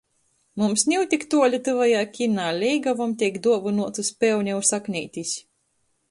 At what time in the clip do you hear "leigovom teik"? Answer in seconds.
2.63-3.37